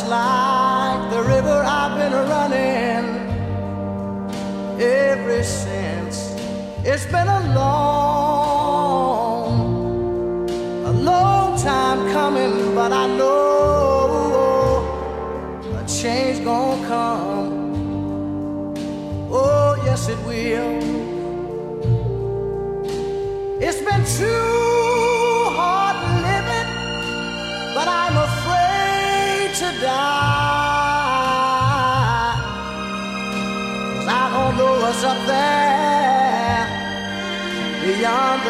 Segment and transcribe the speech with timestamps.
[0.00, 3.04] Just like the river, I've been running
[4.80, 6.34] ever since.
[6.84, 8.09] It's been a long,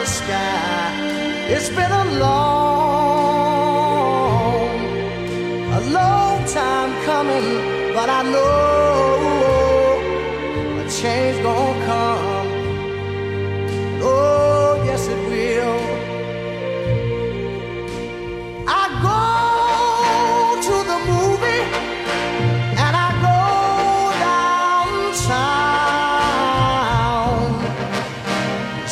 [0.01, 0.89] the sky.
[1.55, 3.11] It's been a long,
[5.79, 7.49] a long time coming,
[7.95, 10.01] but I know
[10.81, 12.49] a change gonna come.
[14.03, 15.81] Oh, yes, it will.
[18.81, 19.21] I go
[20.67, 21.65] to the movie
[22.85, 23.39] and I go
[24.25, 25.60] downtown.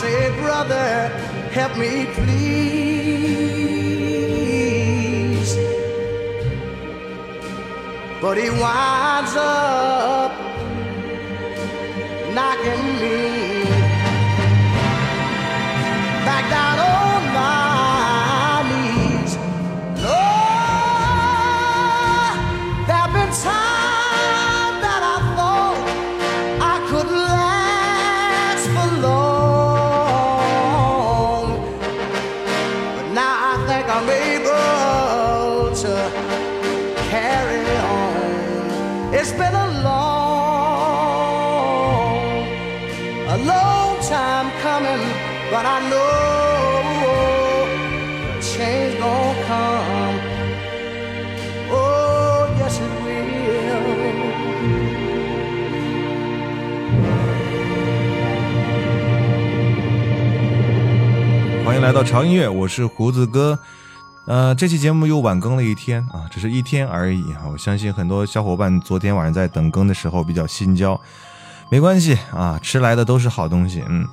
[0.00, 1.08] say, Brother,
[1.52, 2.40] help me please.
[8.22, 10.32] But he winds up
[12.34, 13.29] knocking me
[39.22, 41.10] It's been a long,
[43.28, 45.02] a long time coming,
[45.50, 46.08] but I know
[48.40, 50.16] change gonna come.
[51.70, 53.88] Oh, yes it will.
[61.66, 63.58] 欢迎来到潮音乐，我是胡子哥。
[64.30, 67.50] 呃，这期节目又晚更了一天啊，只是一天而已啊。
[67.50, 71.00] 我相信很多小伙伴昨天晚上在等更的时候比较心焦，
[71.68, 73.82] 没关系啊，迟来的都是好东西。
[73.88, 74.06] 嗯，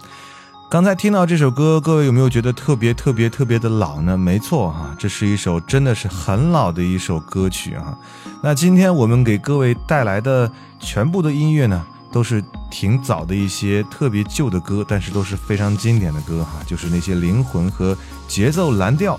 [0.72, 4.18] 刚才听到这首歌，各位有没有觉得特别特别特别的老呢？
[4.18, 7.96] 没错啊，这是一首真的是很老的一首歌曲啊。
[8.42, 17.96] 那今天我们给各位带来的全部的音乐呢，都是挺早的一些特别旧的歌，但是都是非常经典的歌哈，就是那些灵魂和
[18.28, 19.16] 节奏蓝调。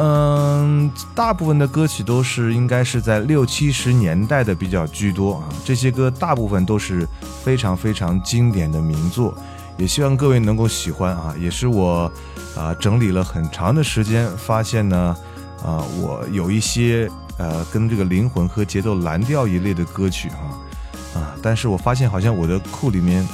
[0.00, 5.48] 嗯，大部分的歌曲都是应该是在六七十年代的比较居多啊。
[5.64, 7.04] 这些歌大部分都是
[7.42, 9.36] 非常非常经典的名作，
[9.76, 11.34] 也希望各位能够喜欢啊。
[11.36, 12.10] 也是我
[12.56, 15.16] 啊整理了很长的时间，发现呢
[15.64, 23.26] 啊我有一些呃跟这个灵魂和节奏蓝调一类的歌曲哈啊，但是我发现好像我的库里面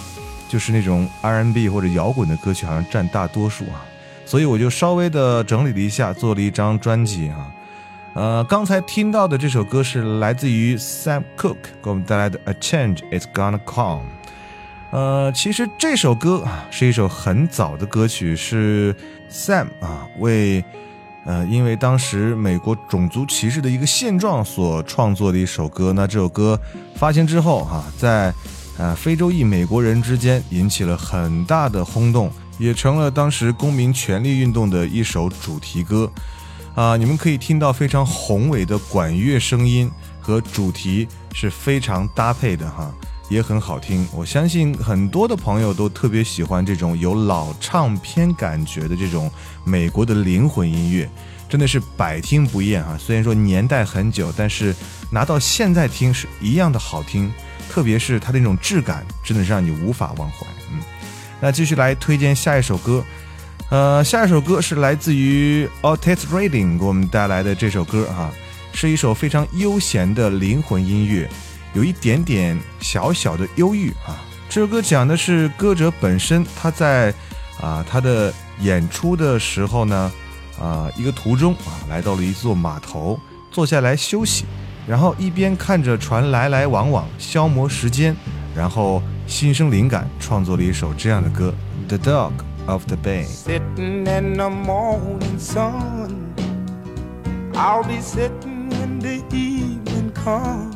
[0.48, 3.84] 就是那种 R&B 或者摇滚的歌曲好像占大多数啊。
[4.24, 7.50] 所以我就稍微的整理了一下，做了一张专辑啊，
[8.14, 14.02] 呃，刚才听到的这首歌是来自于 Sam Cooke 给我们带来的《A Change Is Gonna Come》。
[14.90, 18.94] 呃，其实这首歌啊是一首很早的歌曲，是
[19.28, 20.64] Sam 啊为
[21.24, 25.92] 呃因为当时美国种族歧视的一个现状所创作的一首歌。
[25.92, 26.58] 那这首歌
[26.94, 28.32] 发行之后哈，在
[28.78, 36.10] 呃非洲裔美国人之间引起了很大的轰动，也成了当时公民权利运动的一首主题歌。
[36.74, 39.88] 啊，你们可以听到非常宏伟的管乐声音
[40.20, 42.92] 和主题是非常搭配的哈，
[43.28, 44.04] 也很好听。
[44.12, 49.30] 我相信很多的朋友都特别喜欢这种有老唱片感觉的这种
[49.64, 51.08] 美国的灵魂音乐，
[51.48, 52.98] 真的是百听不厌啊。
[52.98, 54.74] 虽然说年代很久，但是
[55.12, 57.32] 拿到现在听是一样的好听，
[57.70, 60.44] 特别是它的那种质感，真的是让你无法忘怀。
[61.44, 63.04] 那继续来推荐下一首歌。
[63.68, 68.32] 呃，下一首歌是来自于 Otis Redding 给我们带来的这首歌啊，
[68.72, 71.28] 是一首非常悠闲的灵魂音乐，
[71.74, 74.16] 有一点点小小的忧郁啊。
[74.48, 77.12] 这首歌讲的是歌者本身他在
[77.60, 80.10] 啊他的演出的时候呢
[80.58, 83.20] 啊一个途中啊来到了一座码头，
[83.50, 84.46] 坐下来休息，
[84.86, 88.16] 然后一边看着船来来往往消磨时间，
[88.56, 91.53] 然后心生灵感，创作了一首这样的歌《
[91.89, 93.25] The Dog》。of the bay.
[93.25, 96.33] Sitting in the morning sun,
[97.55, 100.75] I'll be sitting when the evening comes,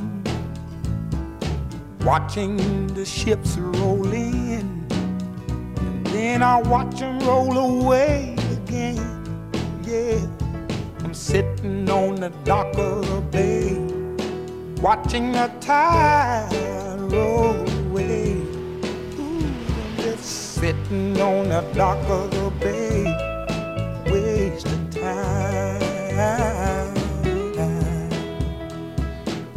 [2.04, 2.58] watching
[2.96, 8.98] the ships roll in, and then I'll watch them roll away again.
[9.84, 10.18] Yeah,
[11.04, 13.78] I'm sitting on the dock of the bay,
[14.82, 16.50] watching the tide
[17.12, 18.27] roll away
[20.61, 23.05] sitting on the dock of the bay,
[24.11, 25.79] wasting time.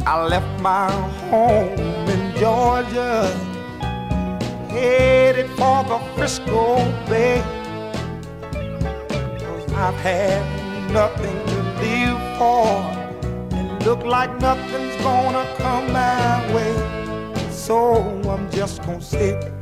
[0.06, 0.92] I left my
[1.28, 3.26] home in Georgia,
[4.68, 6.76] headed for the Frisco
[7.08, 7.42] Bay.
[9.40, 10.42] Cause I've had
[10.92, 12.66] nothing to live for,
[13.56, 16.74] and look like nothing's gonna come my way.
[17.50, 17.76] So
[18.30, 19.61] I'm just gonna sit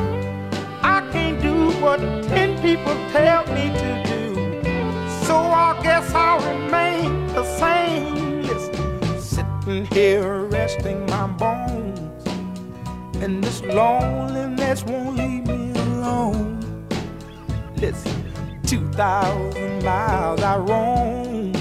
[1.81, 1.99] what
[2.29, 4.35] ten people tell me to do.
[5.25, 8.43] So I guess I'll remain the same.
[8.43, 11.99] Listen, sitting here resting my bones.
[13.23, 16.59] And this loneliness won't leave me alone.
[17.77, 18.31] Listen,
[18.67, 21.51] 2,000 miles I roam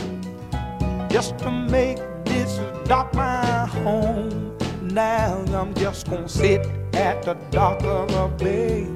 [1.09, 4.57] just to make this dock my home.
[4.83, 8.87] Now I'm just gonna sit at the dock of a bay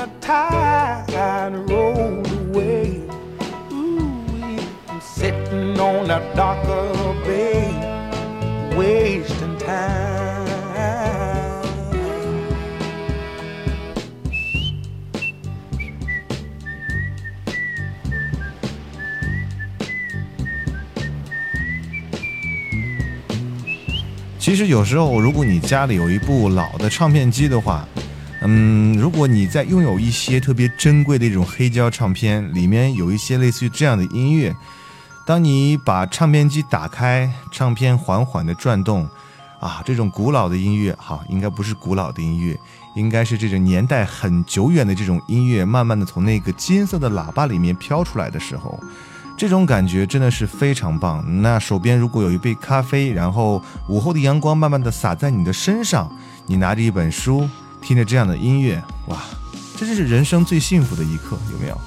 [0.00, 3.02] the tide roll away.
[3.70, 4.58] Ooh,
[4.88, 7.68] I'm sitting on the dock of the bay,
[8.74, 10.40] wasting time.
[24.38, 27.86] 其实有时候，如果你家里有一部老的唱片机的话，
[28.42, 34.56] 嗯，如果你在拥有一些特别珍贵的一种黑胶唱片，里面有一些类似于这样的音乐，
[35.26, 39.06] 当你把唱片机打开，唱片缓缓的转动，
[39.60, 42.58] 啊，这种古老的音乐，好，应该不是古老的音乐，
[42.96, 48.80] 应该是这种年代很久远的这种音乐，慢慢的从那个金色的喇叭里面飘出来的时候，
[49.36, 51.42] 这种感觉真的是非常棒。
[51.42, 56.10] 那手边如果有一杯咖啡，然后午后的阳光慢慢的洒在你的身上，
[56.46, 57.46] 你拿着一本书。
[57.80, 59.18] 听着这样的音乐，哇，
[59.76, 61.80] 这就是人生最幸福的一刻，有没有？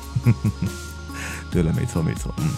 [1.52, 2.50] 对了，没错没错，嗯，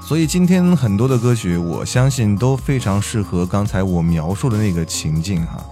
[0.00, 5.64] 所以今天很多的歌曲，我相信都非常适合刚才我描述的那个情境哈。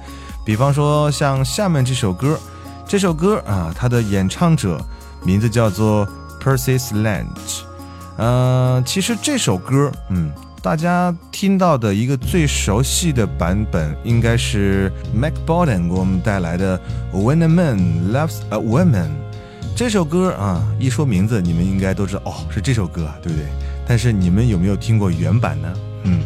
[0.44, 2.38] 比方说像下面这首歌，
[2.86, 4.84] 这首歌啊，它的演唱者
[5.22, 6.08] 名字叫做
[6.42, 7.62] Percy Sledge，
[8.16, 10.30] 呃，其实这首歌，嗯。
[10.62, 16.78] 大家听到的一个最熟悉的版本，应该是 Mac Borden 给我们带来的
[17.14, 18.92] 《When a Man Loves a Woman》
[19.74, 23.46] 这首歌啊，一说名字，你们应该都知道哦，是这首歌，对不对？
[23.88, 25.72] 但是你们有没有听过原版呢？
[26.04, 26.20] 嗯。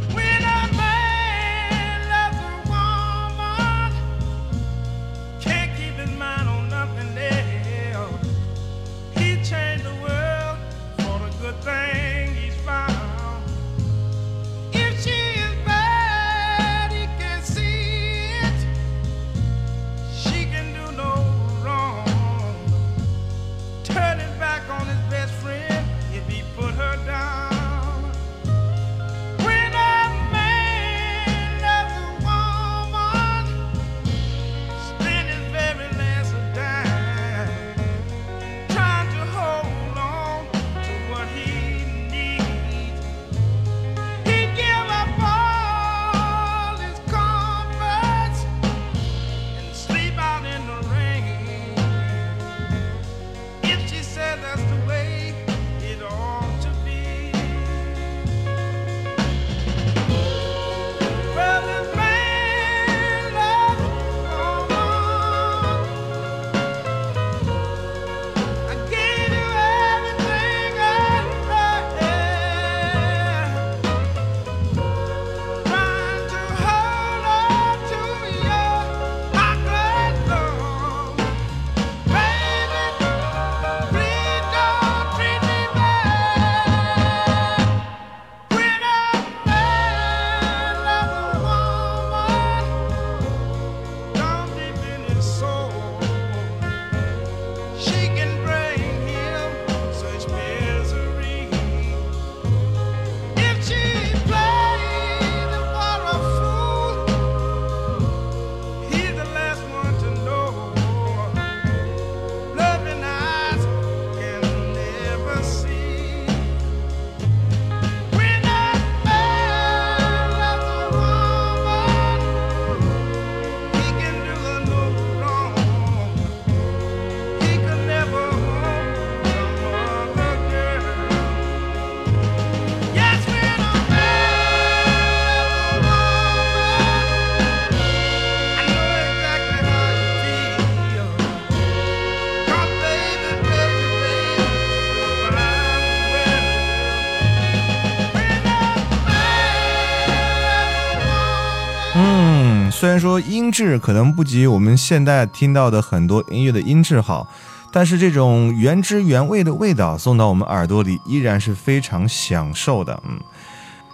[152.94, 157.26] 然说音质可能不及我们现在听到的很多音乐的音质好，
[157.72, 163.02] 但是这种原汁原味的味道送到我们耳朵里，依然是非常享受的。
[163.04, 163.18] 嗯，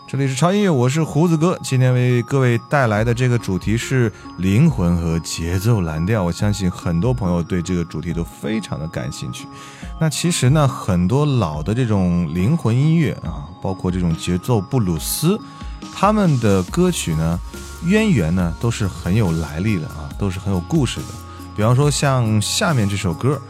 [0.07, 6.23] 这里是超音乐，我是胡子哥，今天为各位带来的这个主题是灵魂和节奏蓝调。
[6.23, 9.47] 我相信很多朋友对这个主题都非常的感兴趣。
[9.99, 15.41] 那其实呢，很多老的这种灵魂音乐啊，包括这种节奏布鲁斯，
[15.95, 17.39] 他们的歌曲呢。
[17.85, 21.07] 渊源呢都是很有来历的啊，都是很有故事的。
[21.57, 23.41] 比方说像下面这首歌，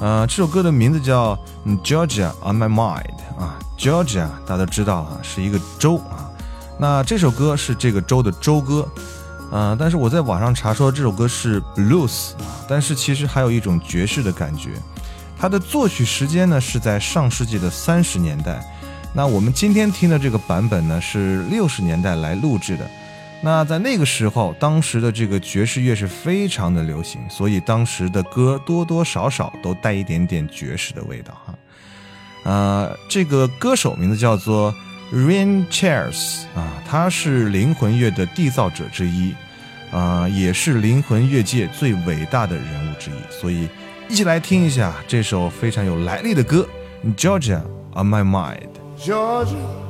[0.00, 1.36] 呃，这首歌的名字叫
[1.82, 3.04] 《Georgia on My Mind》
[3.40, 6.30] 啊，Georgia 大家都知道啊，是一个州啊。
[6.78, 8.88] 那这首歌是这个州的州歌，
[9.50, 14.70] 呃，但是我在网上查说这首歌是 blues 啊，但是其实还有一种爵士的感觉。
[15.38, 18.62] 它的作曲时间呢是在上世纪的三十年代，
[19.14, 22.86] 那我们今天听的这个版本呢是六十年代来录制的。
[23.42, 31.54] 那在那个时候，当时的这个爵士乐是非常的流行，所以当时的歌多多少少都带一点点爵士的味道哈。
[32.44, 34.74] 呃，这个歌手名字叫做
[35.10, 39.34] Rain Chairs 啊，他是灵魂乐的缔造者之一，
[39.90, 43.14] 啊，也是灵魂乐界最伟大的人物之一。
[43.40, 43.68] 所以，
[44.08, 46.68] 一起来听一下这首非常有来历的歌
[47.14, 47.60] 《Georgia
[47.94, 48.68] on My Mind》。
[49.02, 49.89] Georgia.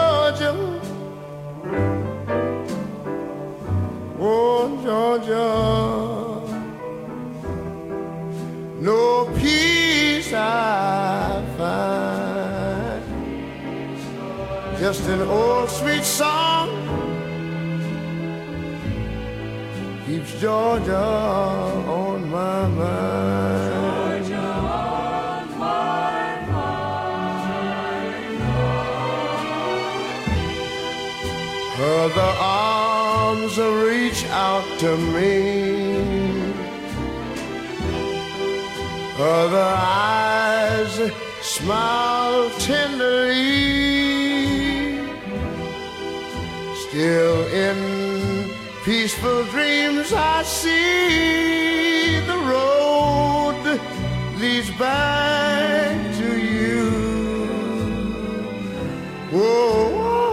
[10.31, 11.21] Find.
[14.79, 16.69] Just an old sweet song
[20.07, 24.25] keeps Georgia on my mind.
[24.25, 26.81] Georgia on my mind.
[31.79, 35.80] Other arms reach out to me.
[39.23, 41.11] Other eyes
[41.41, 43.37] smile tenderly.
[46.87, 48.49] Still in
[48.83, 53.79] peaceful dreams, I see the road
[54.39, 56.89] leads back to you.
[59.29, 60.31] Whoa,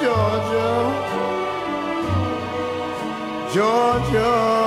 [0.00, 0.72] Georgia,
[3.52, 4.61] Georgia.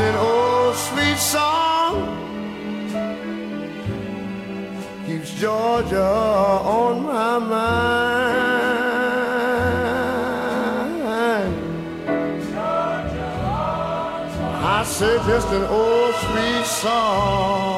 [0.00, 1.94] An old sweet song
[5.06, 7.98] keeps Georgia on my mind.
[14.60, 17.77] I say just an old sweet song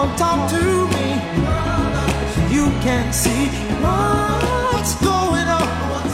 [0.00, 1.10] On, talk to me
[2.50, 3.48] you can see
[3.82, 6.09] what's going on.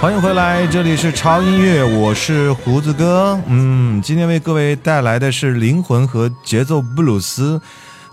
[0.00, 3.36] 欢迎回来，这里是潮音乐，我是胡子哥。
[3.48, 7.60] 嗯，今天为各位带来的是灵魂和节奏布鲁斯。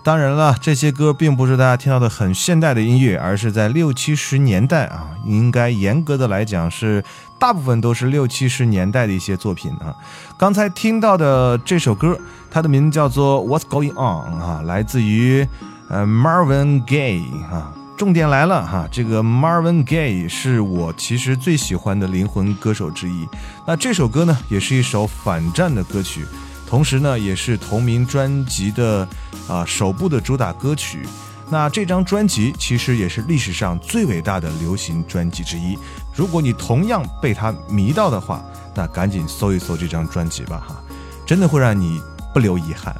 [0.02, 7.04] 当然了，这些歌并不是大家听到的很现代的音乐，而是在六七十年代啊，应该严格的来讲是
[7.38, 9.94] 大部分都是六七十年代的一些作品啊。
[10.36, 12.18] 刚才听到的这首歌，
[12.50, 15.46] 它的名字叫做《What's Going On》啊，来自于
[15.88, 17.72] 呃 Marvin Gaye 啊。
[17.96, 23.26] 重点来了哈，这个 Marvin Gaye 是我其实最喜欢的灵魂歌手之一。
[23.66, 26.26] 那这首歌呢，也是一首反战的歌曲，
[26.68, 29.08] 同时呢，也是同名专辑的
[29.48, 31.06] 啊、首部的主打歌曲。
[31.48, 35.78] 那这张专辑其实也是历史上最伟大的流行专辑之一。
[36.14, 40.76] 如果你同样被它迷到的话，那赶紧搜一搜这张专辑吧，哈，
[41.24, 41.98] 真的会让你
[42.34, 42.94] 不留遗憾。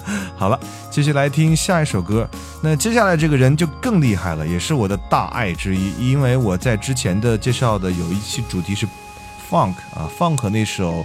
[0.36, 0.58] 好了，
[0.90, 2.28] 继续来听下一首歌。
[2.62, 8.86] 那接下来这个人就更厉害了，也是我的大爱之一，因为我在之前的介绍的有一期主题是
[9.50, 11.04] funk 啊，funk 那首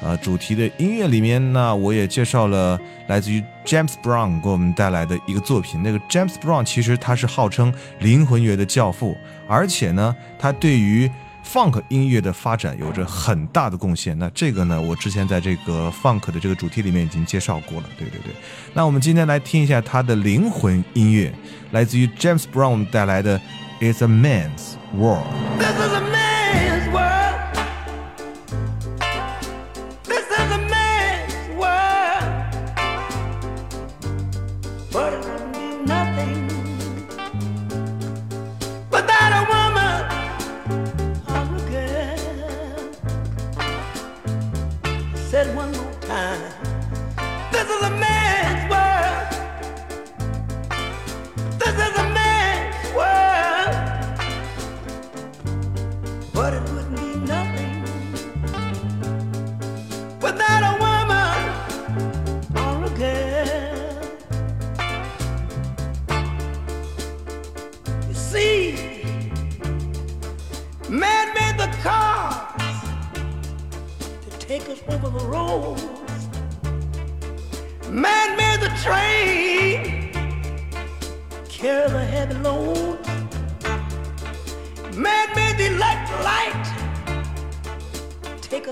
[0.00, 5.82] 呃主题的音乐里面，呢我也介绍了来自于 James Brown 给我们带来的一个作品。
[5.82, 9.16] 那个 James Brown 其实他是号称灵魂乐的教父，
[9.48, 11.10] 而且呢，他对于
[11.50, 14.18] funk 音乐的发展有着很大的贡献。
[14.18, 17.88] 那这个呢，我之前在这个 funk 的这个主题里面已经介绍过了。
[17.96, 18.32] 对对对。
[18.74, 21.32] 那我们今天来听一下他的灵魂音乐，
[21.70, 23.38] 来自于 James Brown 带来的
[23.80, 25.24] 《It's a Man's World》。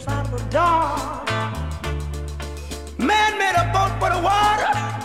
[0.09, 1.29] Out of the dark.
[2.99, 4.97] Man made a boat for the water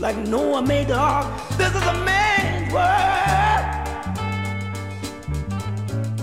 [0.00, 1.26] like Noah made the ark.
[1.58, 3.66] This is a man's world.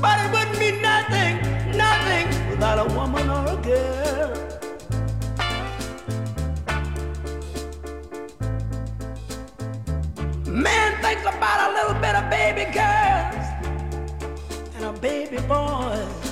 [0.01, 1.37] But it wouldn't be nothing,
[1.77, 4.33] nothing without a woman or a girl.
[10.47, 13.45] Man thinks about a little bit of baby girls
[14.75, 16.26] and a baby boys.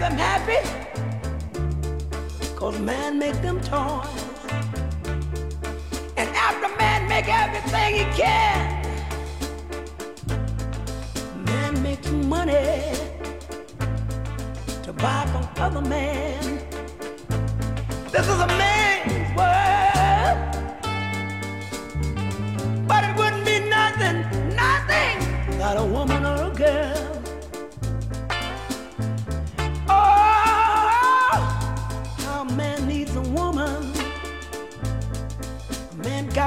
[0.00, 0.60] Man them happy,
[2.56, 4.08] cause man make them toys.
[6.16, 8.82] And after man make everything he can,
[11.44, 12.94] man makes money
[14.84, 16.62] to buy from other man.
[18.10, 18.79] This is a man's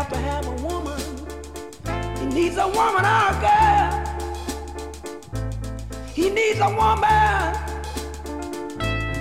[0.04, 1.00] got to have a woman.
[2.18, 3.92] He needs a woman a girl.
[6.14, 7.54] He needs a woman.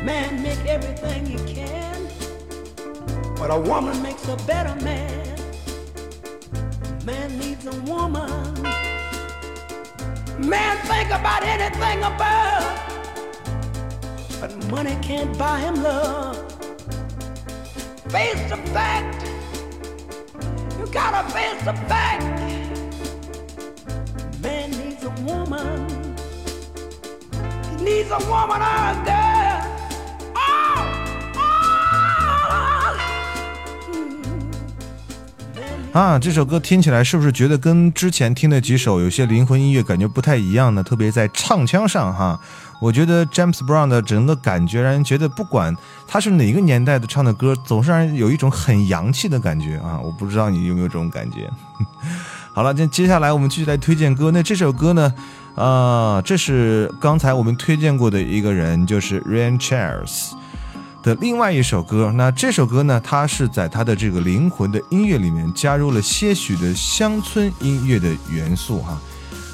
[0.05, 2.09] Man make everything he can,
[3.37, 5.39] but a woman makes a better man.
[7.05, 8.63] Man needs a woman.
[10.39, 12.65] Man think about anything above,
[14.41, 16.37] but money can't buy him love.
[18.11, 19.22] Face the fact.
[21.03, 22.23] Gotta face the fact.
[24.41, 26.17] Man needs a woman.
[27.71, 29.32] He needs a woman or a.
[35.93, 40.83] 啊，这首歌听起来是不是觉得跟之前听的几首有些灵魂音乐感觉不太一样呢？
[40.83, 42.41] 特别在唱腔上哈，
[42.81, 45.77] 我觉得 James Brown 的整个感觉让人觉得，不管
[46.09, 50.01] 他是哪个年代的唱的歌，总是让人有一种很洋气的感觉啊！
[50.03, 51.51] 我不知道你有没有这种感觉。
[52.55, 54.31] 好了，那接下来我们继续来推荐歌。
[54.31, 55.13] 那这首歌呢，
[55.57, 60.31] 呃，这是刚才我们推荐过的一个人，就是 Ryan Charles。
[61.03, 69.01] 的另外一首歌，那这首歌呢，它是在它的这个灵魂的音乐里面加入了些许的乡村音乐的元素哈。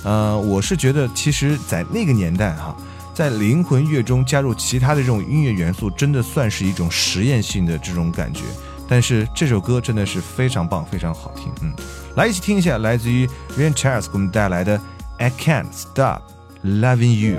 [0.05, 2.77] 呃，我是觉得，其实，在那个年代哈，
[3.15, 8.43] 在灵魂乐中加入其他的这种音乐元素，真的算是一种实验性的这种感觉。
[8.87, 11.51] 但是这首歌真的是非常棒，非常好听。
[11.63, 11.73] 嗯，
[12.15, 14.79] 来一起听一下，来自于 Ryan Charles 给我们带来的
[15.19, 16.23] 《I Can't Stop
[16.63, 17.39] Loving You》。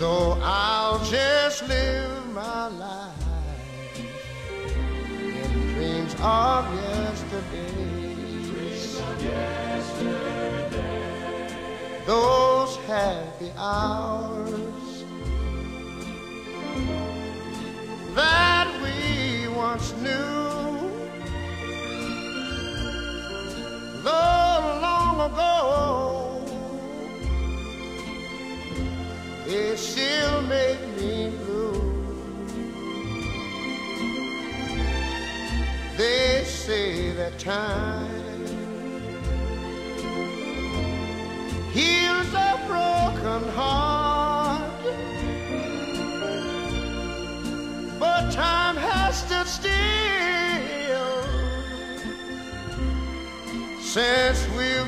[0.00, 3.98] So I'll just live my life
[5.28, 7.84] in dreams of yesterday.
[12.06, 15.04] Those happy hours
[18.14, 20.88] that we once knew.
[24.02, 26.09] Though long ago,
[29.50, 31.82] they still make me blue.
[35.96, 38.46] They say that time
[41.72, 44.70] heals a broken heart,
[47.98, 49.80] but time has stood still
[53.80, 54.79] since we've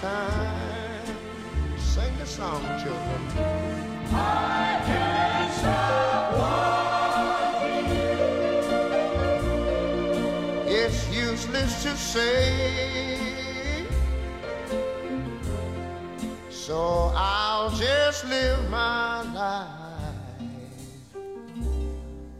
[0.00, 1.06] time.
[1.76, 3.20] Sing the song, children.
[4.12, 7.86] I can't stop walking.
[10.68, 13.86] It's useless to say.
[16.48, 19.66] So I'll just live my life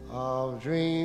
[0.09, 1.00] of dreams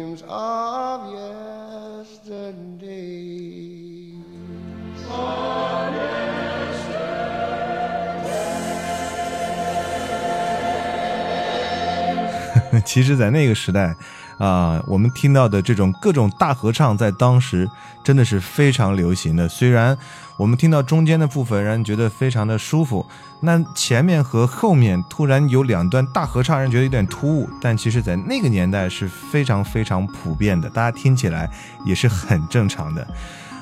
[12.84, 13.94] 其实，在那个时代，
[14.38, 17.68] 啊、我们听到的这种各种大合唱，在当时
[18.04, 19.48] 真的是非常流行的。
[19.48, 19.96] 虽然
[20.36, 23.06] 我们听到中间的部分，让人觉得非常的舒服，
[23.40, 27.48] 那前面和后面突然有两段大合唱，让人觉得有点突兀。
[27.60, 31.50] 但其实，在那个年代是非常非常普遍的，大家听起来
[31.84, 33.06] 也是很正常的。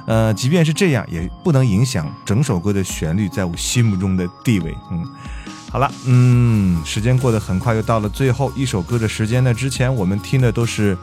[0.06, 4.76] 呃，即便是这样，也不能影响整首歌的旋律在我心目中的地位。
[4.90, 5.06] 嗯。
[5.74, 9.52] 好了，嗯，时间过得很快，又到了最后一首歌的时间呢。
[9.52, 10.96] 之前我们听的都是，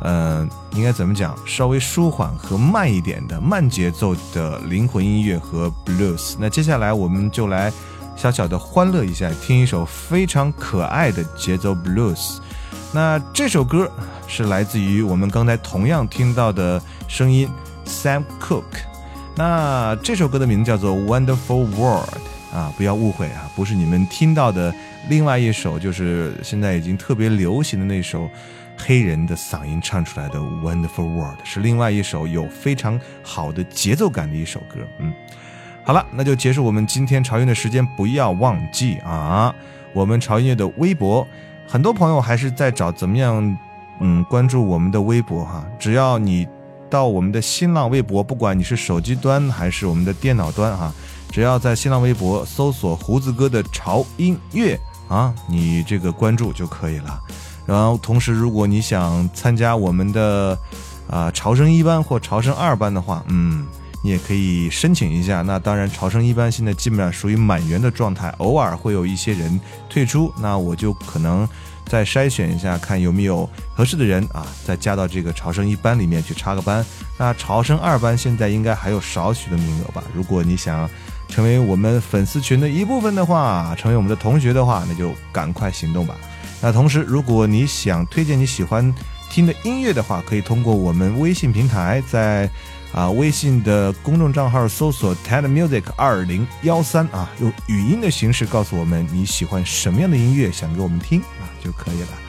[0.00, 6.36] 呃，应该怎么讲，稍微舒缓和慢一点的慢节奏的灵魂音乐和 blues。
[6.38, 7.72] 那接下来我们就来
[8.14, 12.36] 小小的欢乐一下，听一首非常可爱的节奏 blues。
[12.92, 13.90] 那这首歌
[14.28, 17.48] 是来自于我们刚才同样听到的声音
[17.84, 18.62] Sam Cooke。
[19.34, 22.08] 那这首歌的名字叫做《Wonderful World》。
[22.54, 24.72] 啊，不要误会啊，不是你们听到的
[25.08, 28.30] 另外一首，就是现在已经特别流行的那首
[28.78, 34.80] 黑人的嗓音唱出来的《Wonderful World》，是另外一首有非常好的节奏感的一首歌。
[35.00, 35.12] 嗯，
[35.84, 39.52] 好了，那就结束我们今天潮音的时间，不要忘记啊，
[39.92, 41.26] 我们潮音乐的微博，
[41.66, 43.58] 很多朋友还是在找怎么样，
[43.98, 46.46] 嗯，关注我们的微博哈，只要你。
[46.90, 50.94] 到我们的新浪微博，不管你是手机端还是我们的电脑端哈、
[51.34, 54.78] 只要在新浪微博搜索“胡子哥的潮音乐”
[55.10, 57.20] 啊，你这个关注就可以了。
[57.66, 60.56] 然后同时，如果你想参加我们的
[61.10, 63.66] 啊、潮生一班或潮生二班的话，嗯，
[64.00, 65.42] 你也可以申请一下。
[65.42, 71.48] 那当然，潮生一班现在基本上属于满员的状态，偶尔会有一些人退出，那我就可能
[71.86, 76.86] 再筛选一下，看有没有合适的人啊，再加到这个潮生一班里面去插个班。
[77.18, 80.00] 那潮生二班现在应该还有少许的名额吧？
[80.14, 80.88] 如果你想
[81.28, 86.14] 成为我们粉丝群的一部分的话，成为我们的同学的话，那就赶快行动吧。
[86.60, 88.94] 那同时，如果你想推荐你喜欢
[89.30, 92.48] 听的音乐的话，可以通过我们微信平台，在
[92.92, 102.23] 啊微信的公众账号搜索 TED Music 二零幺三啊，用语音的形式告诉我们你喜欢什么样的音乐，想给我们听啊就可以了。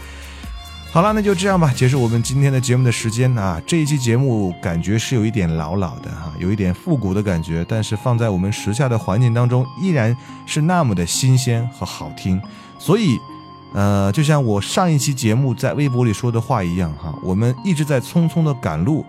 [0.95, 3.61] 好了，那就这样吧，结束我们今天的节目的时间啊。
[3.67, 12.41] 这一期节目感觉是有一点老老的哈、有一点复古的感觉，但是放在我们时下的环境当中，依然是那么的新鲜和好听。
[12.79, 13.19] 所以，
[13.73, 19.05] 呃，就像我上一期节目在微博里说的话一样哈，我们一直在匆匆的赶路，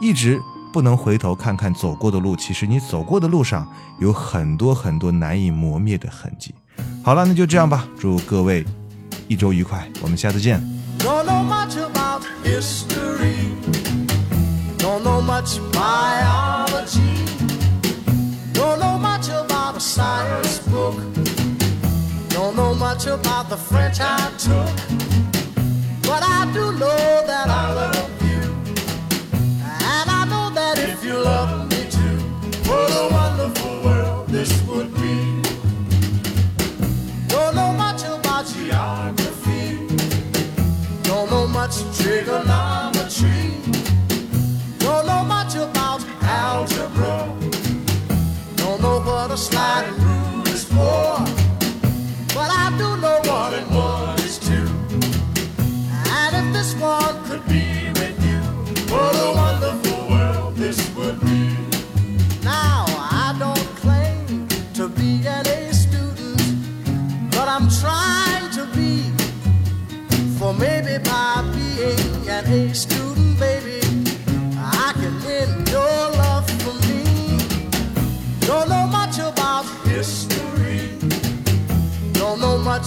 [0.00, 0.40] 一直
[0.72, 2.34] 不能回头看看走过的路。
[2.34, 3.70] 其实你走过的路上
[4.00, 6.54] 有很多很多难以磨灭的痕迹。
[7.02, 8.64] 好了，那就这样吧，祝各位
[9.28, 10.75] 一周愉快，我们下次见。
[11.06, 13.54] Don't know much about history.
[14.76, 17.24] Don't know much biology.
[18.52, 20.96] Don't know much about a science book.
[22.30, 24.74] Don't know much about the French I took.
[26.02, 27.95] But I do know that I love
[41.66, 43.50] much trigonometry.
[44.78, 47.34] Don't know much about algebra.
[48.54, 50.35] Don't know what a sliding rule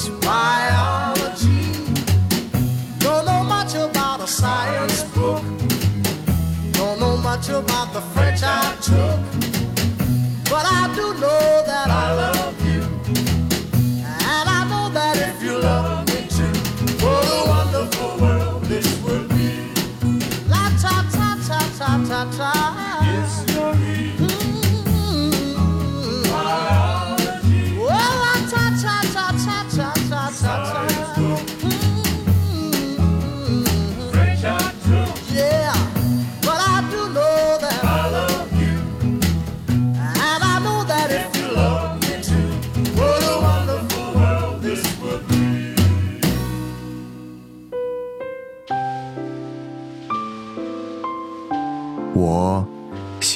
[0.08, 1.74] biology,
[3.00, 5.44] don't know much about a science book,
[6.72, 9.20] don't know much about the French I took.
[10.50, 12.39] But I do know that I love